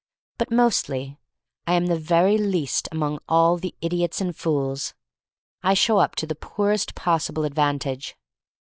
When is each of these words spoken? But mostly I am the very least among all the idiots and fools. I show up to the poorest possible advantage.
But 0.39 0.49
mostly 0.49 1.19
I 1.67 1.73
am 1.73 1.85
the 1.85 1.99
very 1.99 2.35
least 2.35 2.89
among 2.91 3.19
all 3.29 3.57
the 3.57 3.75
idiots 3.81 4.19
and 4.19 4.35
fools. 4.35 4.95
I 5.61 5.75
show 5.75 5.99
up 5.99 6.15
to 6.15 6.25
the 6.25 6.33
poorest 6.33 6.95
possible 6.95 7.43
advantage. 7.45 8.15